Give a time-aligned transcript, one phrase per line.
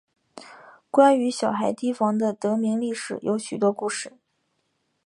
[0.89, 4.17] 关于小孩堤防的得名历史有许多故事。